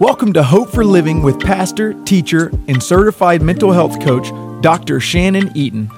[0.00, 4.30] Welcome to Hope for Living with pastor, teacher, and certified mental health coach,
[4.62, 4.98] Dr.
[4.98, 5.90] Shannon Eaton.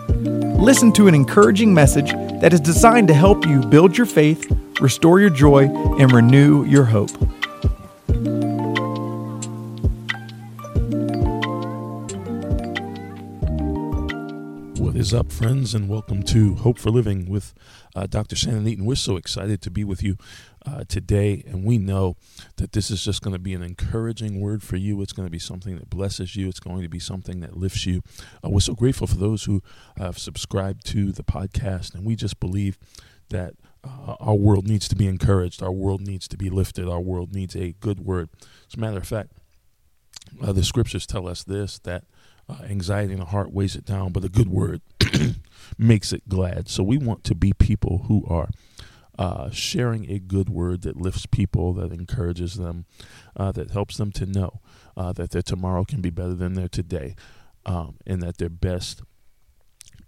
[0.60, 2.10] Listen to an encouraging message
[2.40, 5.66] that is designed to help you build your faith, restore your joy,
[6.00, 7.12] and renew your hope.
[14.80, 17.54] What is up, friends, and welcome to Hope for Living with
[17.94, 18.34] uh, Dr.
[18.34, 18.84] Shannon Eaton.
[18.84, 20.16] We're so excited to be with you
[20.66, 22.16] uh, today, and we know
[22.56, 25.00] that this is just going to be an encouraging word for you.
[25.02, 26.48] It's going to be something that blesses you.
[26.48, 28.02] It's going to be something that lifts you.
[28.44, 29.62] Uh, we're so grateful for those who
[29.96, 32.78] have subscribed to the podcast, and we just believe
[33.30, 35.62] that uh, our world needs to be encouraged.
[35.62, 36.88] Our world needs to be lifted.
[36.88, 38.28] Our world needs a good word.
[38.68, 39.32] As a matter of fact,
[40.40, 42.04] uh, the scriptures tell us this that
[42.48, 44.80] uh, anxiety in the heart weighs it down, but a good word
[45.78, 46.68] makes it glad.
[46.68, 48.48] So we want to be people who are
[49.22, 52.86] uh, sharing a good word that lifts people, that encourages them,
[53.36, 54.60] uh, that helps them to know
[54.96, 57.14] uh, that their tomorrow can be better than their today,
[57.64, 59.00] um, and that their best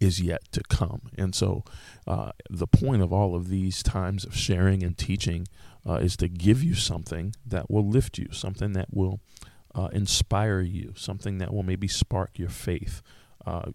[0.00, 1.02] is yet to come.
[1.16, 1.62] And so,
[2.08, 5.46] uh, the point of all of these times of sharing and teaching
[5.88, 9.20] uh, is to give you something that will lift you, something that will
[9.76, 13.00] uh, inspire you, something that will maybe spark your faith.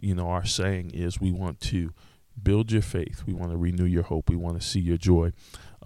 [0.01, 1.93] you know, our saying is we want to
[2.43, 3.23] build your faith.
[3.25, 4.29] We want to renew your hope.
[4.29, 5.31] We want to see your joy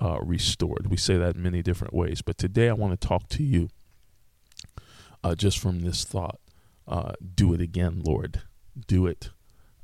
[0.02, 0.88] uh, restored.
[0.88, 2.22] We say that in many different ways.
[2.22, 3.70] But today I want to talk to you
[5.24, 6.40] uh, just from this thought
[6.88, 8.42] uh, do it again, Lord.
[8.88, 9.30] Do it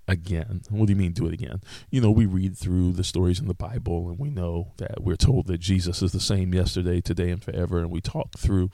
[0.08, 0.62] again.
[0.70, 1.62] What do you mean, do it again?
[1.90, 5.16] You know, we read through the stories in the Bible and we know that we're
[5.16, 7.80] told that Jesus is the same yesterday, today, and forever.
[7.80, 8.72] And we talk through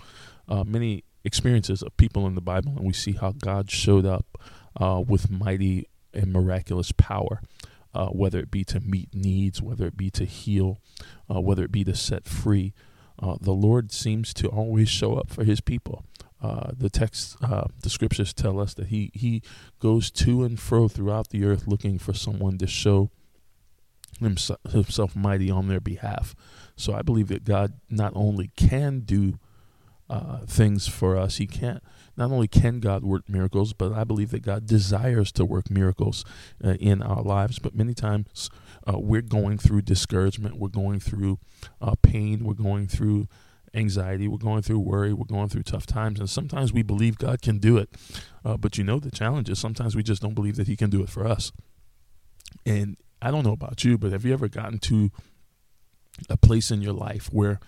[0.48, 4.38] uh, many experiences of people in the Bible and we see how God showed up
[4.80, 7.42] uh, with mighty and miraculous power
[7.96, 10.80] uh, whether it be to meet needs, whether it be to heal,
[11.34, 12.74] uh, whether it be to set free.
[13.18, 16.04] Uh, the Lord seems to always show up for his people.
[16.42, 19.42] Uh, the text, uh, the scriptures tell us that he, he
[19.80, 23.09] goes to and fro throughout the earth looking for someone to show
[24.19, 26.36] himself, himself mighty on their behalf.
[26.75, 29.40] So I believe that God not only can do
[30.09, 31.81] uh, things for us, he can't
[32.18, 36.24] not only can God work miracles, but I believe that God desires to work miracles
[36.64, 37.59] uh, in our lives.
[37.59, 38.50] But many times
[38.88, 41.40] uh, we're going through discouragement, we're going through
[41.81, 43.28] uh, pain, we're going through
[43.74, 47.42] anxiety, we're going through worry, we're going through tough times, and sometimes we believe God
[47.42, 47.90] can do it.
[48.44, 50.90] Uh, but you know, the challenge is sometimes we just don't believe that He can
[50.90, 51.52] do it for us.
[52.66, 55.12] And I don't know about you, but have you ever gotten to
[56.30, 57.59] a place in your life where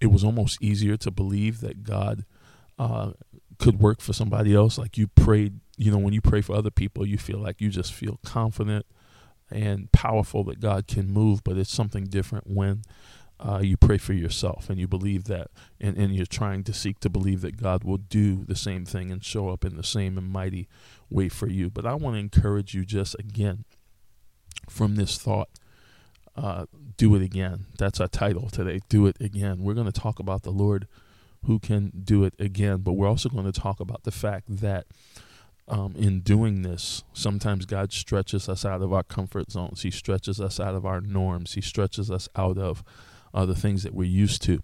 [0.00, 2.24] it was almost easier to believe that God
[2.78, 3.12] uh,
[3.58, 4.78] could work for somebody else.
[4.78, 7.68] Like you prayed, you know, when you pray for other people, you feel like you
[7.70, 8.86] just feel confident
[9.50, 12.82] and powerful that God can move, but it's something different when
[13.38, 15.50] uh, you pray for yourself and you believe that,
[15.80, 19.12] and, and you're trying to seek to believe that God will do the same thing
[19.12, 20.68] and show up in the same and mighty
[21.10, 21.70] way for you.
[21.70, 23.64] But I want to encourage you just again
[24.68, 25.48] from this thought.
[26.34, 26.66] Uh,
[26.96, 27.66] do it again.
[27.78, 28.80] That's our title today.
[28.88, 29.62] Do it again.
[29.62, 30.86] We're going to talk about the Lord
[31.46, 32.78] who can do it again.
[32.78, 34.86] But we're also going to talk about the fact that
[35.68, 39.82] um, in doing this, sometimes God stretches us out of our comfort zones.
[39.82, 41.54] He stretches us out of our norms.
[41.54, 42.84] He stretches us out of
[43.34, 44.62] uh, the things that we're used to.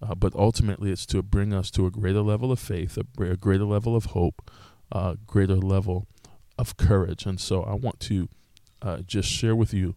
[0.00, 3.36] Uh, but ultimately, it's to bring us to a greater level of faith, a, a
[3.36, 4.50] greater level of hope,
[4.92, 6.06] a uh, greater level
[6.58, 7.26] of courage.
[7.26, 8.28] And so I want to
[8.82, 9.96] uh, just share with you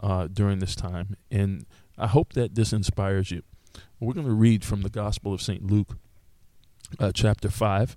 [0.00, 1.16] uh, during this time.
[1.30, 1.66] And
[1.98, 3.42] I hope that this inspires you.
[4.02, 5.64] We're going to read from the Gospel of St.
[5.64, 5.96] Luke,
[6.98, 7.96] uh, chapter 5,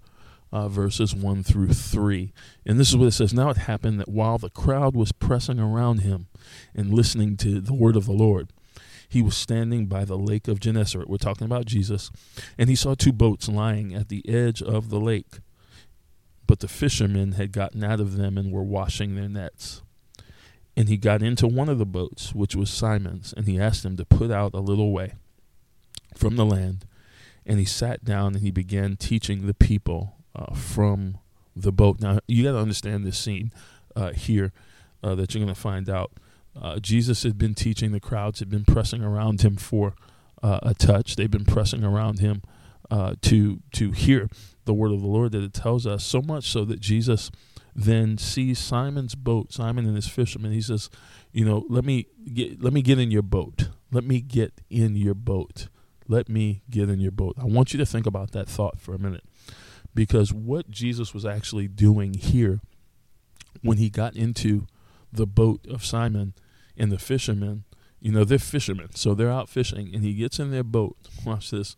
[0.51, 2.31] uh, verses 1 through 3.
[2.65, 5.59] And this is what it says Now it happened that while the crowd was pressing
[5.59, 6.27] around him
[6.75, 8.53] and listening to the word of the Lord,
[9.09, 11.09] he was standing by the lake of Gennesaret.
[11.09, 12.11] We're talking about Jesus.
[12.57, 15.39] And he saw two boats lying at the edge of the lake.
[16.47, 19.81] But the fishermen had gotten out of them and were washing their nets.
[20.77, 23.97] And he got into one of the boats, which was Simon's, and he asked him
[23.97, 25.13] to put out a little way
[26.15, 26.85] from the land,
[27.45, 31.17] and he sat down and he began teaching the people uh, from
[31.55, 31.99] the boat.
[31.99, 33.51] Now, you got to understand this scene
[33.95, 34.51] uh, here
[35.03, 36.11] uh, that you're going to find out.
[36.59, 39.93] Uh, Jesus had been teaching, the crowds had been pressing around him for
[40.41, 41.15] uh, a touch.
[41.15, 42.41] They've been pressing around him
[42.89, 44.29] uh, to to hear
[44.65, 47.31] the word of the Lord that it tells us so much so that Jesus
[47.75, 50.51] then sees Simon's boat, Simon and his fishermen.
[50.51, 50.89] He says,
[51.31, 53.69] "You know, let me get let me get in your boat.
[53.91, 55.67] Let me get in your boat."
[56.07, 57.35] Let me get in your boat.
[57.39, 59.23] I want you to think about that thought for a minute.
[59.93, 62.59] Because what Jesus was actually doing here
[63.61, 64.67] when he got into
[65.11, 66.33] the boat of Simon
[66.77, 67.63] and the fishermen,
[67.99, 70.97] you know, they're fishermen, so they're out fishing, and he gets in their boat.
[71.25, 71.75] Watch this.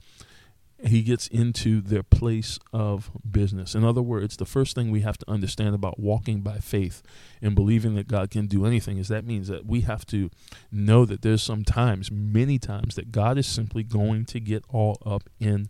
[0.83, 3.73] He gets into their place of business.
[3.73, 7.01] In other words, the first thing we have to understand about walking by faith
[7.41, 10.29] and believing that God can do anything is that means that we have to
[10.71, 15.01] know that there's some times, many times, that God is simply going to get all
[15.05, 15.69] up in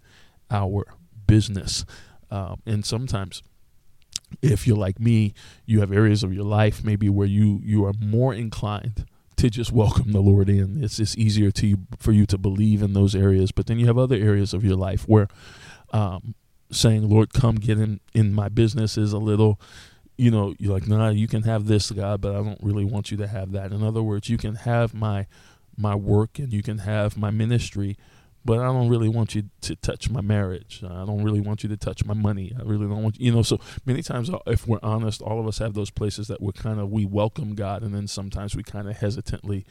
[0.52, 0.86] our
[1.26, 1.86] business.
[2.30, 3.42] Um, and sometimes,
[4.42, 5.34] if you're like me,
[5.66, 9.06] you have areas of your life maybe where you you are more inclined
[9.38, 10.84] to just welcome the Lord in.
[10.84, 13.52] It's just easier to you, for you to believe in those areas.
[13.52, 15.28] But then you have other areas of your life where
[15.92, 16.36] um,
[16.72, 19.60] saying, "Lord, come get in in my business" is a little.
[20.20, 23.12] You know, you're like, nah, you can have this, God, but I don't really want
[23.12, 23.72] you to have that.
[23.72, 25.28] In other words, you can have my
[25.78, 27.98] my work and you can have my ministry,
[28.48, 30.82] but I don't really want you to touch my marriage.
[30.82, 32.56] I don't really want you to touch my money.
[32.58, 33.42] I really don't want you, you know.
[33.42, 36.54] So many times, uh, if we're honest, all of us have those places that we're
[36.54, 39.66] kind of we welcome God, and then sometimes we kind of hesitantly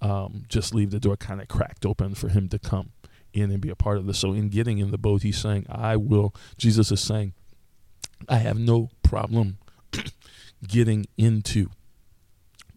[0.00, 2.92] um, just leave the door kind of cracked open for Him to come
[3.34, 4.20] in and be a part of this.
[4.20, 7.34] So in getting in the boat, He's saying, "I will." Jesus is saying,
[8.26, 9.58] "I have no problem
[10.66, 11.68] getting into."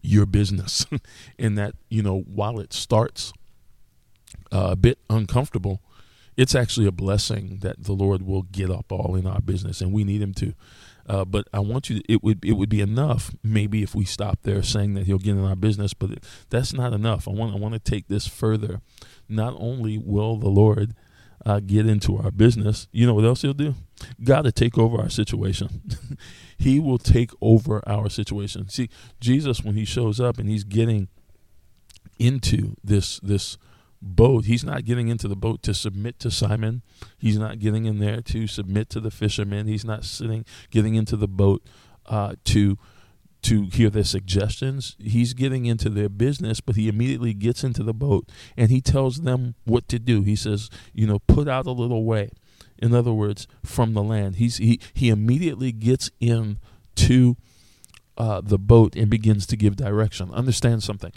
[0.00, 0.86] your business
[1.38, 3.32] in that you know while it starts
[4.52, 5.80] uh, a bit uncomfortable,
[6.36, 9.92] it's actually a blessing that the Lord will get up all in our business, and
[9.92, 10.54] we need Him to.
[11.08, 12.00] Uh, but I want you.
[12.00, 15.18] To, it would it would be enough maybe if we stop there saying that He'll
[15.18, 16.10] get in our business, but
[16.50, 17.26] that's not enough.
[17.26, 18.80] I want I want to take this further.
[19.28, 20.94] Not only will the Lord
[21.44, 23.74] uh, get into our business, you know what else He'll do?
[24.22, 25.82] God to take over our situation.
[26.58, 28.68] he will take over our situation.
[28.68, 31.08] See, Jesus when He shows up and He's getting
[32.18, 33.56] into this this
[34.00, 34.44] boat.
[34.44, 36.82] He's not getting into the boat to submit to Simon.
[37.18, 39.66] He's not getting in there to submit to the fishermen.
[39.66, 41.62] He's not sitting getting into the boat
[42.06, 42.78] uh, to
[43.40, 44.96] to hear their suggestions.
[44.98, 49.20] He's getting into their business, but he immediately gets into the boat and he tells
[49.20, 50.22] them what to do.
[50.22, 52.30] He says, you know, put out a little way.
[52.78, 54.36] In other words, from the land.
[54.36, 56.58] He's he he immediately gets in
[56.96, 57.36] to
[58.16, 60.32] uh, the boat and begins to give direction.
[60.32, 61.12] Understand something.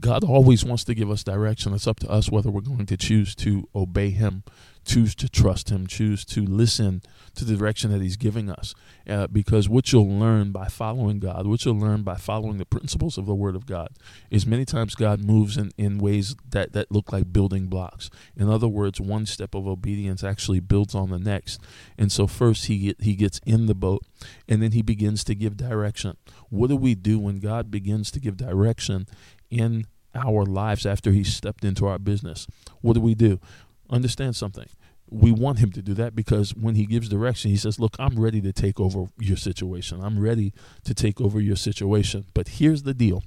[0.00, 1.74] God always wants to give us direction.
[1.74, 4.44] It's up to us whether we're going to choose to obey Him,
[4.84, 7.02] choose to trust Him, choose to listen
[7.34, 8.74] to the direction that He's giving us.
[9.08, 13.18] Uh, because what you'll learn by following God, what you'll learn by following the principles
[13.18, 13.88] of the Word of God,
[14.30, 18.10] is many times God moves in, in ways that, that look like building blocks.
[18.36, 21.60] In other words, one step of obedience actually builds on the next.
[21.98, 24.02] And so, first, He, get, he gets in the boat,
[24.48, 26.16] and then He begins to give direction.
[26.48, 29.06] What do we do when God begins to give direction?
[29.50, 32.46] In our lives after he stepped into our business.
[32.80, 33.40] What do we do?
[33.88, 34.66] Understand something.
[35.08, 38.18] We want him to do that because when he gives direction, he says, Look, I'm
[38.18, 40.00] ready to take over your situation.
[40.02, 40.52] I'm ready
[40.84, 42.26] to take over your situation.
[42.32, 43.24] But here's the deal.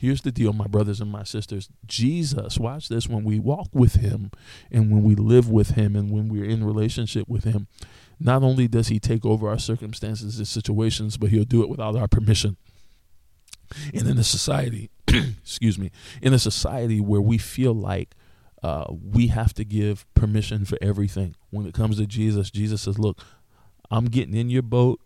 [0.00, 1.68] Here's the deal, my brothers and my sisters.
[1.86, 4.30] Jesus, watch this, when we walk with him
[4.72, 7.68] and when we live with him and when we're in relationship with him,
[8.18, 11.96] not only does he take over our circumstances and situations, but he'll do it without
[11.96, 12.56] our permission.
[13.94, 15.90] And in a society, excuse me,
[16.22, 18.14] in a society where we feel like
[18.62, 21.34] uh, we have to give permission for everything.
[21.50, 23.20] When it comes to Jesus, Jesus says, Look,
[23.90, 25.00] I'm getting in your boat,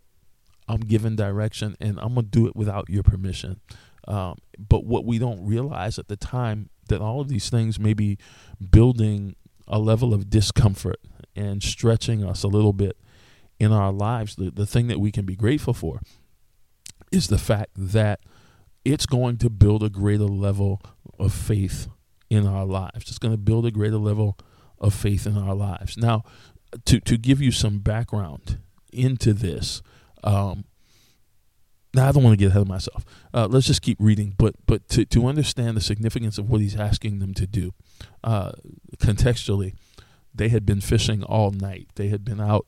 [0.67, 3.61] I'm giving direction, and I'm going to do it without your permission.
[4.07, 7.93] Um, but what we don't realize at the time that all of these things may
[7.93, 8.17] be
[8.69, 9.35] building
[9.67, 10.99] a level of discomfort
[11.35, 12.97] and stretching us a little bit
[13.59, 14.35] in our lives.
[14.35, 16.01] The, the thing that we can be grateful for
[17.11, 18.19] is the fact that
[18.85, 20.81] it's going to build a greater level
[21.19, 21.89] of faith
[22.29, 23.09] in our lives.
[23.09, 24.37] It's going to build a greater level
[24.79, 25.97] of faith in our lives.
[25.97, 26.23] Now,
[26.85, 28.59] to to give you some background
[28.93, 29.81] into this,
[30.23, 30.65] um,
[31.93, 33.05] now I don't want to get ahead of myself.
[33.33, 36.75] Uh, let's just keep reading, but but to to understand the significance of what he's
[36.75, 37.73] asking them to do,
[38.23, 38.51] uh,
[38.97, 39.73] contextually,
[40.33, 41.87] they had been fishing all night.
[41.95, 42.67] They had been out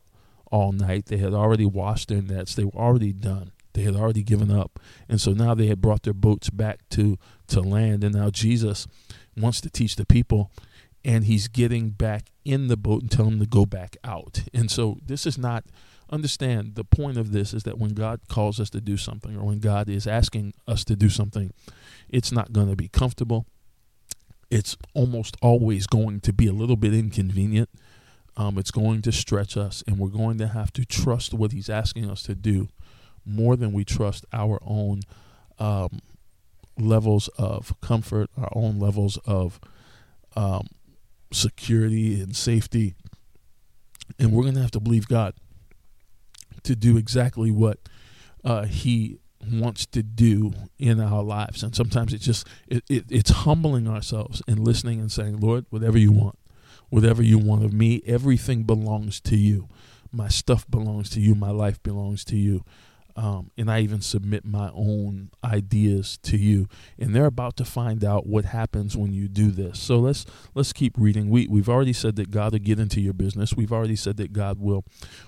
[0.51, 1.07] all night.
[1.07, 2.55] They had already washed their nets.
[2.55, 3.51] They were already done.
[3.77, 4.79] They had already given up.
[5.07, 7.19] And so now they had brought their boats back to,
[7.49, 8.03] to land.
[8.03, 8.87] And now Jesus
[9.39, 10.49] wants to teach the people,
[11.05, 14.41] and he's getting back in the boat and telling them to go back out.
[14.51, 15.63] And so this is not,
[16.09, 19.43] understand the point of this is that when God calls us to do something or
[19.43, 21.53] when God is asking us to do something,
[22.09, 23.45] it's not going to be comfortable.
[24.49, 27.69] It's almost always going to be a little bit inconvenient.
[28.35, 31.69] Um, it's going to stretch us, and we're going to have to trust what He's
[31.69, 32.69] asking us to do
[33.27, 35.01] more than we trust our own
[35.59, 35.99] um,
[36.77, 39.59] levels of comfort, our own levels of
[40.35, 40.67] um,
[41.31, 42.95] security and safety.
[44.19, 45.33] And we're going to have to believe God
[46.63, 47.79] to do exactly what
[48.43, 49.19] uh, He
[49.51, 51.63] wants to do in our lives.
[51.63, 55.97] And sometimes it's just it, it, it's humbling ourselves and listening and saying, Lord, whatever
[55.97, 56.37] you want,
[56.89, 58.01] whatever you want of me.
[58.05, 59.67] Everything belongs to you.
[60.11, 61.35] My stuff belongs to you.
[61.35, 62.63] My life belongs to you.
[63.17, 66.67] Um, and I even submit my own ideas to you.
[66.99, 69.79] And they're about to find out what happens when you do this.
[69.79, 71.31] So let's let's keep reading.
[71.31, 73.55] We we've already said that God will get into your business.
[73.55, 74.85] We've already said that God will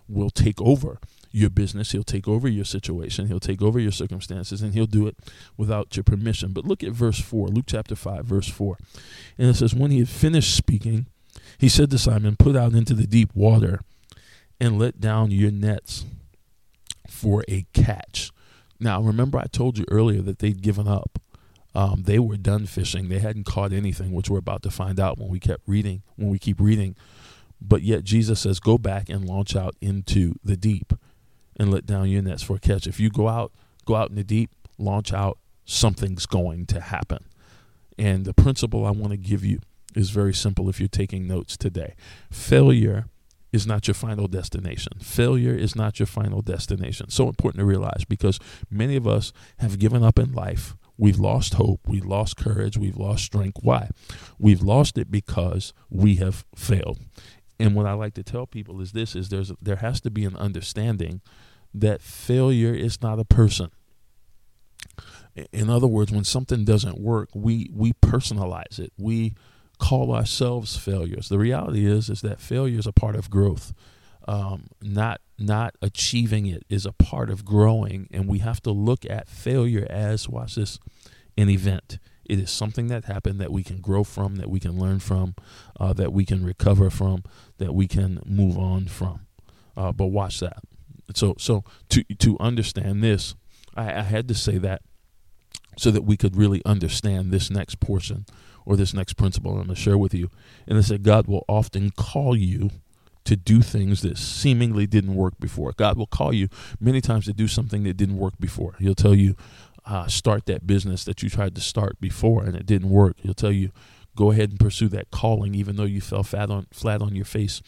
[0.08, 1.00] will take over
[1.31, 1.91] your business.
[1.91, 3.25] He'll take over your situation.
[3.25, 5.17] He'll take over your circumstances, and he'll do it
[5.58, 6.51] without your permission.
[6.53, 8.77] But look at verse four, Luke chapter five, verse four,
[9.39, 11.08] and it says, "When he had finished speaking,
[11.58, 13.81] he said to Simon, Put out into the deep water,
[14.60, 16.05] and let down your nets."
[17.10, 18.32] For a catch.
[18.80, 21.20] Now, remember, I told you earlier that they'd given up.
[21.75, 23.10] Um, they were done fishing.
[23.10, 26.30] They hadn't caught anything, which we're about to find out when we kept reading, when
[26.30, 26.96] we keep reading.
[27.62, 30.94] But yet Jesus says, Go back and launch out into the deep
[31.58, 32.88] and let down your nets for a catch.
[32.88, 33.51] If you go out,
[33.86, 37.25] go out in the deep, launch out, something's going to happen.
[37.98, 39.60] And the principle I want to give you
[39.94, 41.96] is very simple if you're taking notes today.
[42.32, 43.06] Failure
[43.51, 44.94] is not your final destination.
[45.01, 47.10] Failure is not your final destination.
[47.10, 48.39] So important to realize because
[48.70, 50.75] many of us have given up in life.
[50.98, 51.82] We've lost hope.
[51.88, 52.77] We've lost courage.
[52.77, 53.60] We've lost strength.
[53.62, 53.89] Why?
[54.38, 57.00] We've lost it because we have failed.
[57.58, 60.25] And what I like to tell people is this: is there's there has to be
[60.25, 61.22] an understanding
[61.74, 63.72] that failure is not a person.
[65.51, 68.91] In other words, when something doesn't work, we we personalize it.
[68.98, 69.36] We
[69.79, 71.29] call ourselves failures.
[71.29, 73.74] The reality is is that failure is a part of growth.
[74.27, 79.05] Um, not not achieving it is a part of growing, and we have to look
[79.09, 80.77] at failure as watch this
[81.38, 81.98] an event.
[82.25, 85.33] It is something that happened that we can grow from, that we can learn from,
[85.79, 87.24] uh, that we can recover from,
[87.57, 89.21] that we can move on from.
[89.75, 90.59] Uh, but watch that.
[91.15, 93.33] So so to to understand this,
[93.75, 94.81] I, I had to say that
[95.77, 98.25] so that we could really understand this next portion
[98.69, 100.29] or this next principle I'm going to share with you.
[100.67, 102.69] And it said God will often call you
[103.25, 105.73] to do things that seemingly didn't work before.
[105.75, 106.49] God will call you
[106.79, 108.75] many times to do something that didn't work before.
[108.79, 109.35] He'll tell you,
[109.85, 113.15] uh, start that business that you tried to start before and it didn't work.
[113.21, 113.71] He'll tell you,
[114.15, 117.25] go ahead and pursue that calling even though you fell flat on, flat on your
[117.25, 117.63] face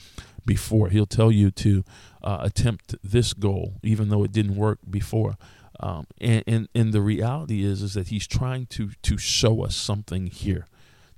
[0.46, 0.90] before.
[0.90, 1.84] He'll tell you to
[2.24, 5.36] uh, attempt this goal even though it didn't work before.
[5.80, 9.76] Um, and, and and the reality is is that he's trying to to show us
[9.76, 10.68] something here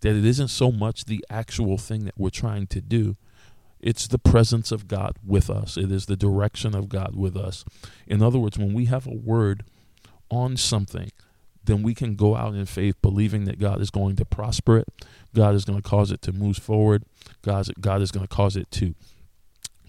[0.03, 3.15] that it isn't so much the actual thing that we're trying to do
[3.79, 5.75] it's the presence of God with us.
[5.75, 7.65] It is the direction of God with us.
[8.07, 9.65] In other words when we have a word
[10.29, 11.12] on something
[11.65, 14.88] then we can go out in faith believing that God is going to prosper it.
[15.33, 17.03] God is going to cause it to move forward.
[17.41, 18.95] God God is going to cause it to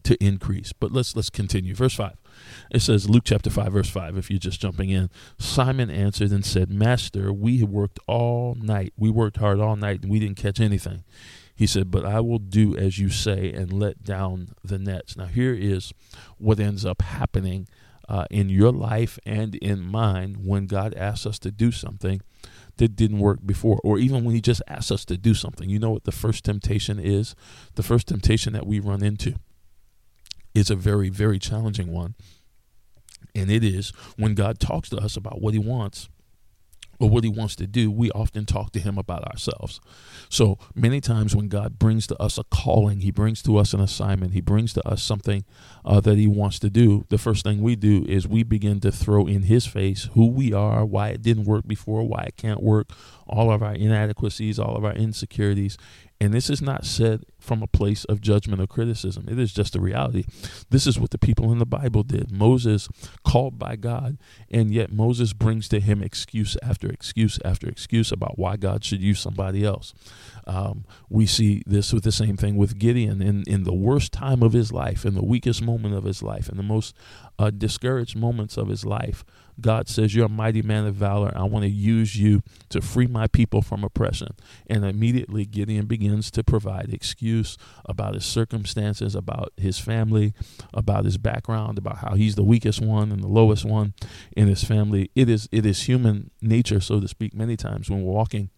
[0.04, 2.14] to increase but let's let's continue verse 5
[2.70, 5.10] it says, Luke chapter 5, verse 5, if you're just jumping in.
[5.38, 8.92] Simon answered and said, Master, we worked all night.
[8.96, 11.04] We worked hard all night and we didn't catch anything.
[11.54, 15.16] He said, But I will do as you say and let down the nets.
[15.16, 15.92] Now, here is
[16.38, 17.68] what ends up happening
[18.08, 22.20] uh, in your life and in mine when God asks us to do something
[22.76, 25.70] that didn't work before, or even when He just asks us to do something.
[25.70, 27.36] You know what the first temptation is?
[27.76, 29.36] The first temptation that we run into
[30.54, 32.14] is a very, very challenging one.
[33.34, 36.08] And it is when God talks to us about what He wants
[37.00, 39.80] or what He wants to do, we often talk to Him about ourselves.
[40.28, 43.80] So many times when God brings to us a calling, He brings to us an
[43.80, 45.44] assignment, He brings to us something
[45.84, 48.92] uh, that He wants to do, the first thing we do is we begin to
[48.92, 52.62] throw in His face who we are, why it didn't work before, why it can't
[52.62, 52.90] work,
[53.26, 55.76] all of our inadequacies, all of our insecurities.
[56.20, 59.26] And this is not said from a place of judgment or criticism.
[59.28, 60.24] It is just a reality.
[60.70, 62.30] This is what the people in the Bible did.
[62.30, 62.88] Moses
[63.24, 64.16] called by God,
[64.50, 69.02] and yet Moses brings to him excuse after excuse after excuse about why God should
[69.02, 69.92] use somebody else.
[70.46, 74.42] Um, we see this with the same thing with Gideon in, in the worst time
[74.42, 76.94] of his life, in the weakest moment of his life, in the most
[77.38, 79.24] uh, discouraged moments of his life.
[79.60, 81.32] God says, You're a mighty man of valor.
[81.34, 84.34] I want to use you to free my people from oppression.
[84.66, 90.34] And immediately Gideon begins to provide excuse about his circumstances, about his family,
[90.72, 93.94] about his background, about how he's the weakest one and the lowest one
[94.36, 95.10] in his family.
[95.14, 98.50] It is it is human nature, so to speak, many times when we're walking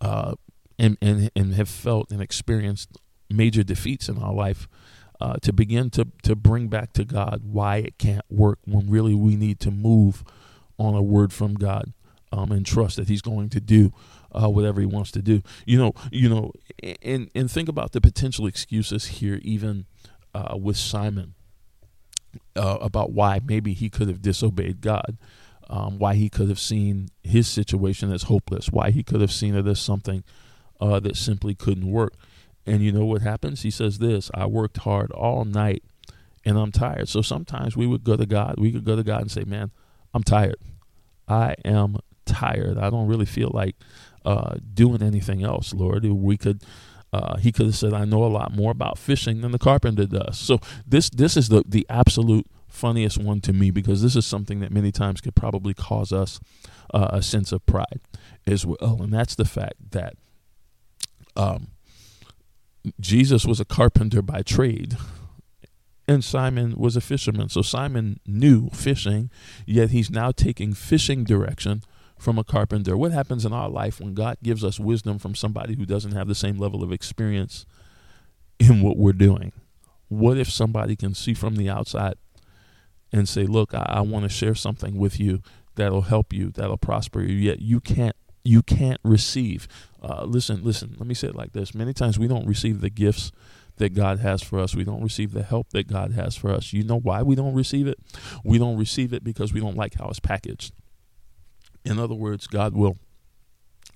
[0.00, 0.34] uh,
[0.78, 2.90] and, and, and have felt and experienced
[3.28, 4.68] major defeats in our life.
[5.22, 9.14] Uh, to begin to, to bring back to God why it can't work when really
[9.14, 10.24] we need to move
[10.78, 11.92] on a word from God
[12.32, 13.92] um, and trust that He's going to do
[14.32, 15.42] uh, whatever He wants to do.
[15.66, 16.52] You know, you know,
[17.02, 19.84] and and think about the potential excuses here, even
[20.34, 21.34] uh, with Simon,
[22.56, 25.18] uh, about why maybe he could have disobeyed God
[25.70, 29.54] um, why he could have seen his situation as hopeless, why he could have seen
[29.54, 30.24] it as something
[30.80, 32.14] uh, that simply couldn't work.
[32.66, 33.62] And you know what happens?
[33.62, 35.84] He says this I worked hard all night
[36.44, 37.08] and I'm tired.
[37.08, 38.56] So sometimes we would go to God.
[38.58, 39.70] We could go to God and say, Man,
[40.12, 40.56] I'm tired.
[41.28, 42.76] I am tired.
[42.76, 43.76] I don't really feel like
[44.24, 46.04] uh, doing anything else, Lord.
[46.04, 46.62] We could.
[47.12, 50.06] Uh, he could have said, "I know a lot more about fishing than the carpenter
[50.06, 54.24] does." So this this is the the absolute funniest one to me because this is
[54.24, 56.40] something that many times could probably cause us
[56.94, 58.00] uh, a sense of pride
[58.46, 60.14] as well, and that's the fact that
[61.36, 61.68] um,
[62.98, 64.96] Jesus was a carpenter by trade.
[66.08, 67.50] And Simon was a fisherman.
[67.50, 69.30] So Simon knew fishing,
[69.64, 71.84] yet he's now taking fishing direction
[72.18, 72.96] from a carpenter.
[72.96, 76.26] What happens in our life when God gives us wisdom from somebody who doesn't have
[76.26, 77.64] the same level of experience
[78.58, 79.52] in what we're doing?
[80.08, 82.14] What if somebody can see from the outside
[83.12, 85.42] and say, Look, I, I want to share something with you
[85.76, 89.68] that'll help you, that'll prosper you, yet you can't you can't receive.
[90.02, 91.74] Uh, listen, listen, let me say it like this.
[91.74, 93.32] Many times we don't receive the gifts
[93.76, 94.74] that God has for us.
[94.74, 96.72] We don't receive the help that God has for us.
[96.72, 97.98] You know why we don't receive it?
[98.44, 100.72] We don't receive it because we don't like how it's packaged.
[101.84, 102.98] In other words, God will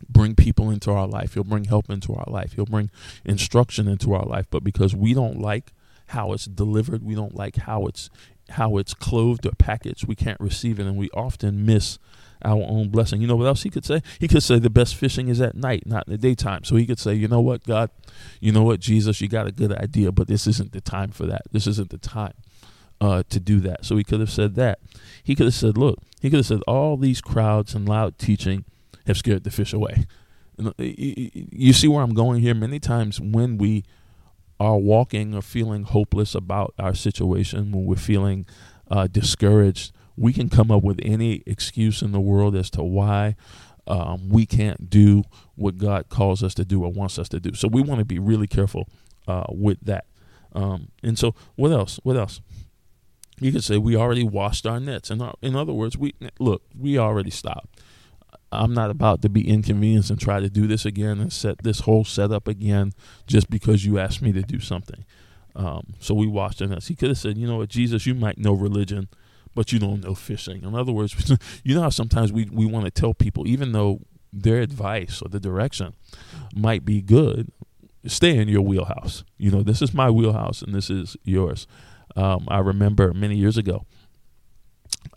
[0.09, 1.35] bring people into our life.
[1.35, 2.54] He'll bring help into our life.
[2.54, 2.90] He'll bring
[3.25, 4.47] instruction into our life.
[4.50, 5.73] But because we don't like
[6.09, 8.11] how it's delivered, we don't like how it's
[8.51, 11.99] how it's clothed or packaged, we can't receive it, and we often miss
[12.45, 13.23] our own blessing.
[13.23, 14.03] You know what else he could say?
[14.19, 16.65] He could say the best fishing is at night, not in the daytime.
[16.65, 17.89] So he could say, you know what, God,
[18.41, 21.25] you know what, Jesus, you got a good idea, but this isn't the time for
[21.27, 21.43] that.
[21.53, 22.35] This isn't the time
[23.01, 23.87] uh, to do that.
[23.87, 24.79] So he could have said that.
[25.23, 28.65] He could have said, look, he could have said, all these crowds and loud teaching
[29.07, 30.05] have scared the fish away.
[30.79, 32.55] You see where I'm going here?
[32.55, 33.85] Many times when we
[34.61, 38.46] are walking or feeling hopeless about our situation, when we're feeling
[38.90, 43.34] uh, discouraged, we can come up with any excuse in the world as to why
[43.87, 45.25] um, we can't do
[45.56, 47.54] what God calls us to do or wants us to do.
[47.54, 48.88] So we want to be really careful
[49.26, 50.06] uh, with that.
[50.52, 51.99] Um, and so, what else?
[52.04, 52.40] What else?
[53.40, 55.10] You could say we already washed our nets.
[55.10, 57.74] And in other words, we look, we already stopped.
[58.52, 61.80] I'm not about to be inconvenienced and try to do this again and set this
[61.80, 62.93] whole setup again
[63.26, 65.04] just because you asked me to do something.
[65.57, 66.89] Um, so we watched our nets.
[66.89, 69.09] He could have said, you know what, Jesus, you might know religion
[69.54, 70.63] but you don't know fishing.
[70.63, 71.15] In other words,
[71.65, 74.00] you know how sometimes we, we want to tell people, even though
[74.33, 75.95] their advice or the direction
[76.54, 77.52] might be good,
[78.07, 79.25] stay in your wheelhouse.
[79.39, 81.67] You know, this is my wheelhouse and this is yours.
[82.17, 83.87] Um, I remember many years ago,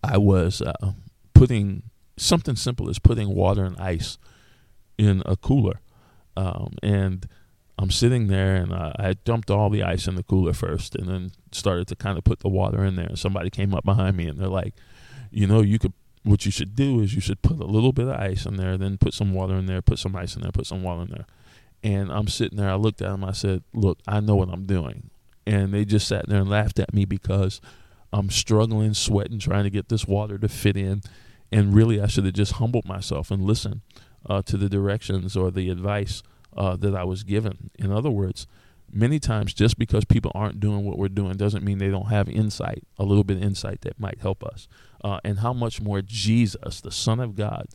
[0.04, 0.94] I was uh,
[1.34, 1.84] putting
[2.17, 4.17] something simple as putting water and ice
[4.97, 5.82] in a cooler.
[6.36, 7.27] Um, and
[7.80, 11.08] I'm sitting there and uh, I dumped all the ice in the cooler first and
[11.08, 13.08] then started to kind of put the water in there.
[13.08, 14.73] And somebody came up behind me and they're like,
[15.32, 18.08] you know, you could, what you should do is you should put a little bit
[18.08, 20.51] of ice in there, then put some water in there, put some ice in there,
[20.51, 21.25] put some water in there.
[21.84, 24.65] And I'm sitting there, I looked at them, I said, look, I know what I'm
[24.65, 25.12] doing.
[25.45, 27.62] And they just sat there and laughed at me because
[28.12, 31.01] I'm struggling, sweating, trying to get this water to fit in.
[31.52, 33.82] And really, I should have just humbled myself and listened
[34.26, 36.24] uh, to the directions or the advice
[36.56, 37.70] uh, that I was given.
[37.80, 38.48] In other words,
[38.92, 42.28] many times just because people aren't doing what we're doing doesn't mean they don't have
[42.30, 44.68] insight, a little bit of insight that might help us.
[45.04, 47.68] Uh, and how much more Jesus, the Son of God,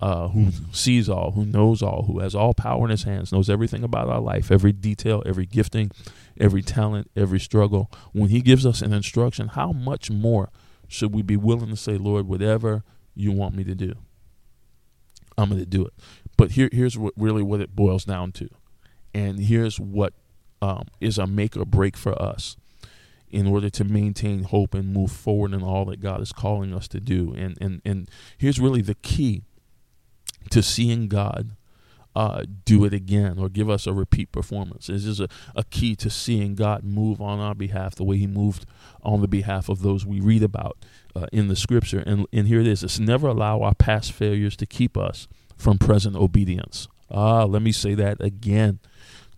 [0.00, 3.48] uh, who sees all, who knows all, who has all power in his hands, knows
[3.48, 5.90] everything about our life, every detail, every gifting,
[6.38, 7.90] every talent, every struggle.
[8.12, 10.50] When he gives us an instruction, how much more
[10.86, 12.84] should we be willing to say, Lord, whatever
[13.16, 13.94] you want me to do,
[15.36, 15.92] I'm going to do it.
[16.36, 18.48] But here, here's what really what it boils down to,
[19.14, 20.12] and here's what
[20.62, 22.56] um, is a make or break for us
[23.30, 26.88] in order to maintain hope and move forward in all that God is calling us
[26.88, 27.34] to do.
[27.36, 29.42] And and and here's really the key
[30.50, 31.56] to seeing God
[32.16, 34.86] uh, do it again or give us a repeat performance.
[34.86, 38.26] This is a, a key to seeing God move on our behalf the way He
[38.26, 38.64] moved
[39.02, 40.78] on the behalf of those we read about
[41.14, 42.02] uh, in the Scripture.
[42.06, 45.76] And and here it is: it's never allow our past failures to keep us from
[45.76, 46.88] present obedience.
[47.10, 48.80] Ah, let me say that again.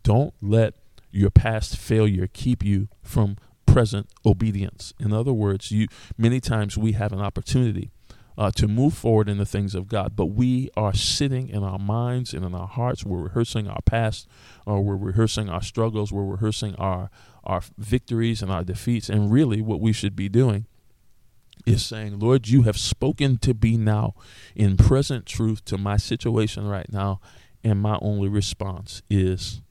[0.05, 0.75] Don't let
[1.11, 4.95] your past failure keep you from present obedience.
[5.01, 7.91] In other words, you many times we have an opportunity
[8.39, 11.79] uh, to move forward in the things of God, but we are sitting in our
[11.79, 13.05] minds and in our hearts.
[13.05, 14.29] We're rehearsing our past,
[14.65, 16.13] or we're rehearsing our struggles.
[16.13, 17.11] We're rehearsing our
[17.43, 19.09] our victories and our defeats.
[19.09, 20.67] And really, what we should be doing
[21.67, 24.15] is saying, Lord, you have spoken to me now
[24.55, 27.21] in present truth to my situation right now,
[27.65, 29.63] and my only response is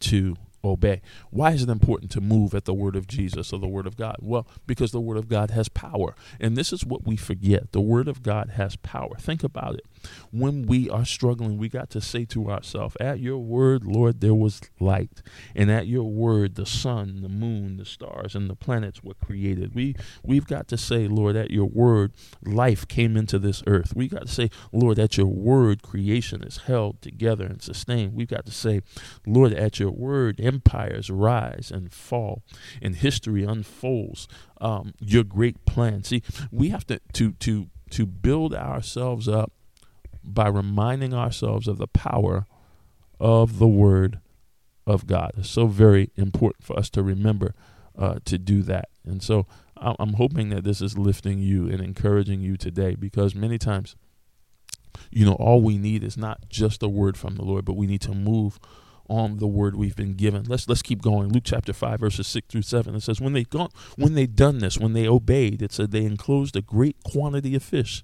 [0.00, 1.00] to obey.
[1.30, 3.96] Why is it important to move at the word of Jesus or the word of
[3.96, 4.16] God?
[4.20, 6.14] Well, because the word of God has power.
[6.38, 9.16] And this is what we forget the word of God has power.
[9.18, 9.86] Think about it.
[10.30, 14.34] When we are struggling, we got to say to ourselves, At your word, Lord, there
[14.34, 15.22] was light.
[15.54, 19.74] And at your word, the sun, the moon, the stars, and the planets were created.
[19.74, 22.12] We, we've got to say, Lord, at your word,
[22.44, 23.94] life came into this earth.
[23.94, 28.14] We got to say, Lord, at your word, creation is held together and sustained.
[28.14, 28.82] We've got to say,
[29.26, 32.42] Lord, at your word, empires rise and fall,
[32.80, 34.28] and history unfolds
[34.60, 36.04] um, your great plan.
[36.04, 39.52] See, we have to, to, to, to build ourselves up
[40.22, 42.46] by reminding ourselves of the power
[43.18, 44.20] of the Word
[44.86, 45.32] of God.
[45.36, 47.54] It's so very important for us to remember
[47.98, 48.88] uh, to do that.
[49.04, 53.56] And so I'm hoping that this is lifting you and encouraging you today because many
[53.56, 53.96] times,
[55.10, 57.86] you know, all we need is not just a word from the Lord, but we
[57.86, 58.60] need to move
[59.08, 60.44] on the word we've been given.
[60.44, 61.30] Let's let's keep going.
[61.30, 62.94] Luke chapter five, verses six through seven.
[62.94, 66.04] It says, When they gone when they done this, when they obeyed, it said they
[66.04, 68.02] enclosed a great quantity of fish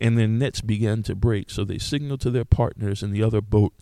[0.00, 1.50] and their nets began to break.
[1.50, 3.72] So they signaled to their partners in the other boat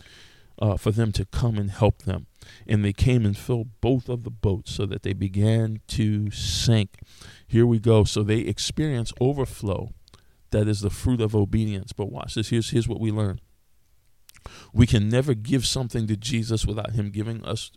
[0.58, 2.26] uh, for them to come and help them.
[2.66, 7.00] And they came and filled both of the boats so that they began to sink.
[7.46, 8.04] Here we go.
[8.04, 9.90] So they experience overflow.
[10.50, 11.92] That is the fruit of obedience.
[11.92, 12.50] But watch this.
[12.50, 13.40] Here's, here's what we learn
[14.72, 17.70] we can never give something to Jesus without Him giving us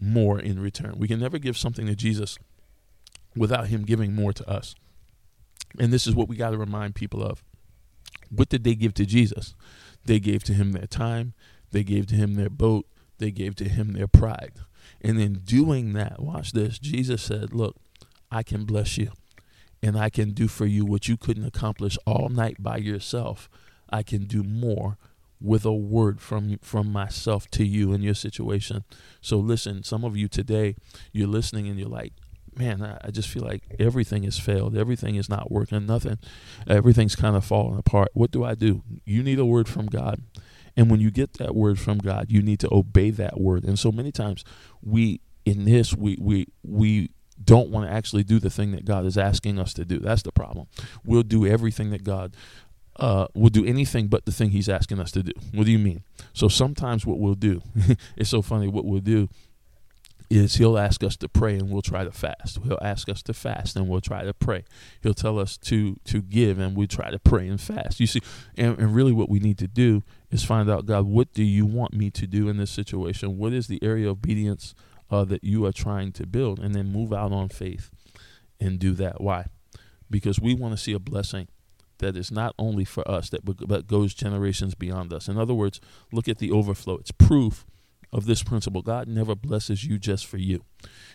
[0.00, 0.94] more in return.
[0.98, 2.38] We can never give something to Jesus
[3.36, 4.74] without Him giving more to us.
[5.78, 7.42] And this is what we got to remind people of.
[8.30, 9.54] What did they give to Jesus?
[10.04, 11.34] They gave to him their time,
[11.70, 12.86] they gave to him their boat,
[13.18, 14.52] they gave to him their pride.
[15.00, 17.76] And in doing that, watch this, Jesus said, Look,
[18.30, 19.12] I can bless you,
[19.82, 23.48] and I can do for you what you couldn't accomplish all night by yourself.
[23.90, 24.98] I can do more
[25.40, 28.84] with a word from from myself to you in your situation.
[29.20, 30.74] So listen, some of you today,
[31.12, 32.12] you're listening and you're like,
[32.58, 34.76] man, I, just feel like everything has failed.
[34.76, 35.86] Everything is not working.
[35.86, 36.18] Nothing.
[36.66, 38.08] Everything's kind of falling apart.
[38.14, 38.82] What do I do?
[39.04, 40.20] You need a word from God.
[40.76, 43.64] And when you get that word from God, you need to obey that word.
[43.64, 44.44] And so many times
[44.82, 47.10] we in this we we we
[47.42, 49.98] don't want to actually do the thing that God is asking us to do.
[49.98, 50.66] That's the problem.
[51.04, 52.36] We'll do everything that God
[52.98, 55.32] uh, we'll do anything but the thing He's asking us to do.
[55.52, 56.02] What do you mean?
[56.32, 57.62] So sometimes what we'll do,
[58.16, 58.68] it's so funny.
[58.68, 59.28] What we'll do
[60.30, 62.58] is he'll ask us to pray and we'll try to fast.
[62.62, 64.64] He'll ask us to fast and we'll try to pray.
[65.02, 67.98] He'll tell us to to give and we try to pray and fast.
[67.98, 68.20] You see,
[68.56, 71.64] and, and really what we need to do is find out, God, what do you
[71.64, 73.38] want me to do in this situation?
[73.38, 74.74] What is the area of obedience
[75.10, 76.58] uh, that you are trying to build?
[76.58, 77.90] And then move out on faith
[78.60, 79.20] and do that.
[79.20, 79.46] Why?
[80.10, 81.48] Because we want to see a blessing
[81.98, 85.28] that is not only for us, that but goes generations beyond us.
[85.28, 85.80] In other words,
[86.12, 86.96] look at the overflow.
[86.98, 87.66] It's proof
[88.12, 88.82] of this principle.
[88.82, 90.64] God never blesses you just for you.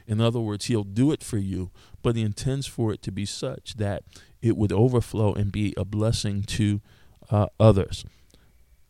[0.08, 3.26] In other words, He'll do it for you, but He intends for it to be
[3.26, 4.04] such that
[4.42, 6.82] it would overflow and be a blessing to
[7.30, 8.06] uh, others.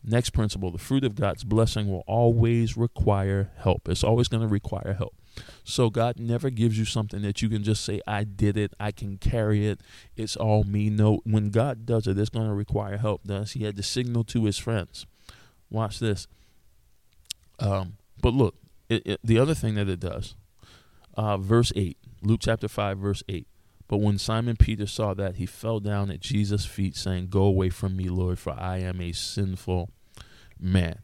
[0.06, 3.88] Next principle the fruit of God's blessing will always require help.
[3.88, 5.14] It's always going to require help.
[5.64, 8.92] So God never gives you something that you can just say, I did it, I
[8.92, 9.80] can carry it,
[10.14, 10.90] it's all me.
[10.90, 13.22] No, when God does it, it's going to require help.
[13.24, 15.06] Thus, He had to signal to His friends.
[15.70, 16.28] Watch this.
[17.58, 18.54] Um, but look,
[18.88, 20.34] it, it, the other thing that it does,
[21.16, 23.46] uh, verse 8, Luke chapter 5, verse 8.
[23.86, 27.68] But when Simon Peter saw that, he fell down at Jesus' feet, saying, Go away
[27.68, 29.90] from me, Lord, for I am a sinful
[30.58, 31.00] man.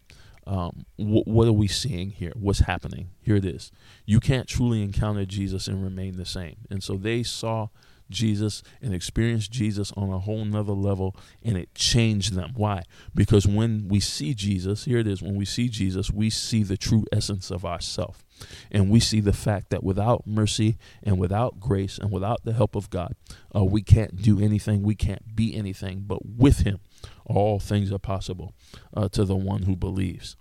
[0.47, 2.33] Um, wh- what are we seeing here?
[2.35, 3.11] What's happening?
[3.21, 3.71] Here it is.
[4.07, 6.57] You can't truly encounter Jesus and remain the same.
[6.71, 7.69] And so they saw
[8.11, 12.53] Jesus and experienced Jesus on a whole nother level, and it changed them.
[12.55, 12.83] Why?
[13.15, 16.77] Because when we see Jesus, here it is, when we see Jesus, we see the
[16.77, 18.25] true essence of ourself.
[18.71, 22.75] And we see the fact that without mercy and without grace and without the help
[22.75, 23.15] of God,
[23.55, 26.81] uh, we can't do anything, we can't be anything, but with Him,
[27.27, 28.55] all things are possible
[28.95, 30.37] uh, to the one who believes.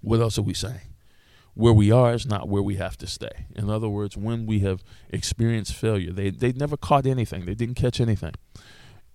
[0.00, 0.95] What else are we saying?
[1.56, 3.46] Where we are is not where we have to stay.
[3.54, 7.46] In other words, when we have experienced failure, they they never caught anything.
[7.46, 8.34] They didn't catch anything.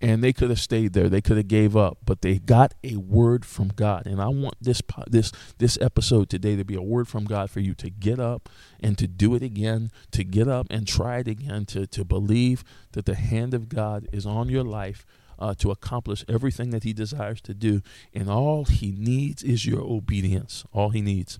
[0.03, 1.09] And they could have stayed there.
[1.09, 4.07] They could have gave up, but they got a word from God.
[4.07, 7.59] And I want this this this episode today to be a word from God for
[7.59, 8.49] you to get up
[8.79, 12.63] and to do it again, to get up and try it again, to to believe
[12.93, 15.05] that the hand of God is on your life
[15.37, 17.83] uh, to accomplish everything that He desires to do.
[18.15, 20.65] And all He needs is your obedience.
[20.73, 21.39] All He needs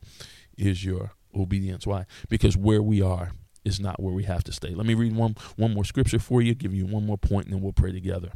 [0.61, 1.87] is your obedience.
[1.87, 2.05] Why?
[2.29, 3.31] Because where we are
[3.63, 4.73] is not where we have to stay.
[4.73, 7.55] Let me read one one more scripture for you, give you one more point, and
[7.55, 8.31] then we'll pray together.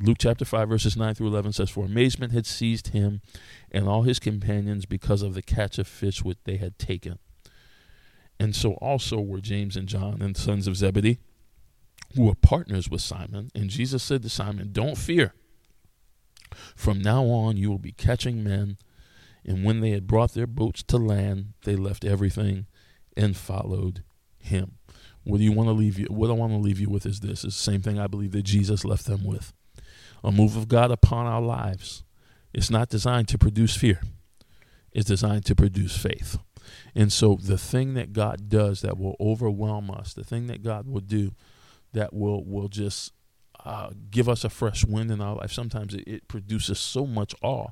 [0.00, 3.20] Luke chapter 5, verses 9 through 11 says, For amazement had seized him
[3.72, 7.18] and all his companions because of the catch of fish which they had taken.
[8.38, 11.18] And so also were James and John and sons of Zebedee,
[12.14, 13.50] who were partners with Simon.
[13.56, 15.34] And Jesus said to Simon, Don't fear.
[16.76, 18.78] From now on, you will be catching men.
[19.48, 22.66] And when they had brought their boats to land, they left everything
[23.16, 24.04] and followed
[24.36, 24.72] him.
[25.24, 26.04] What do you want to leave you?
[26.10, 28.32] What I want to leave you with is this: is the same thing I believe
[28.32, 29.54] that Jesus left them with.
[30.22, 32.04] A move of God upon our lives.
[32.52, 34.02] It's not designed to produce fear.
[34.92, 36.36] It's designed to produce faith.
[36.94, 40.86] And so the thing that God does that will overwhelm us, the thing that God
[40.86, 41.32] will do
[41.94, 43.14] that will will just
[43.64, 45.52] uh, give us a fresh wind in our life.
[45.52, 47.68] Sometimes it, it produces so much awe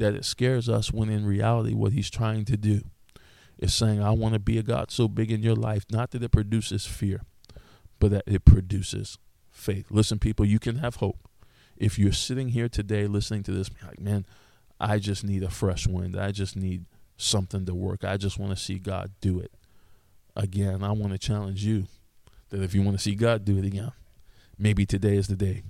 [0.00, 2.82] that it scares us when in reality what he's trying to do
[3.58, 6.22] is saying, I want to be a God so big in your life, not that
[6.22, 7.20] it produces fear,
[7.98, 9.18] but that it produces
[9.50, 9.86] faith.
[9.90, 11.28] Listen, people, you can have hope.
[11.76, 14.26] If you're sitting here today listening to this, like, man,
[14.80, 16.18] I just need a fresh wind.
[16.18, 16.86] I just need
[17.18, 18.02] something to work.
[18.02, 19.52] I just want to see God do it.
[20.34, 21.86] Again, I want to challenge you
[22.48, 23.92] that if you want to see God do it again,
[24.58, 25.62] maybe today is the day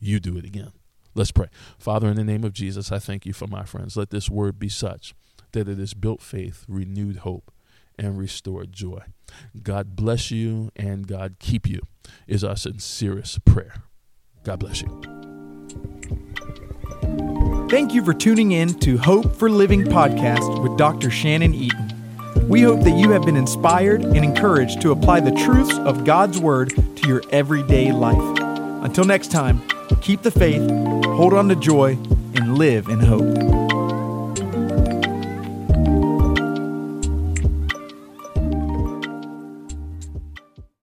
[0.00, 0.72] you do it again.
[1.16, 1.48] Let's pray.
[1.78, 3.96] Father, in the name of Jesus, I thank you for my friends.
[3.96, 5.14] Let this word be such
[5.52, 7.50] that it has built faith, renewed hope,
[7.98, 9.00] and restored joy.
[9.62, 11.80] God bless you and God keep you,
[12.26, 13.82] is our sincerest prayer.
[14.44, 15.00] God bless you.
[17.70, 21.10] Thank you for tuning in to Hope for Living podcast with Dr.
[21.10, 21.92] Shannon Eaton.
[22.48, 26.38] We hope that you have been inspired and encouraged to apply the truths of God's
[26.38, 28.38] Word to your everyday life.
[28.84, 30.68] Until next time, keep the faith,
[31.16, 31.92] hold on to joy,
[32.34, 33.55] and live in hope.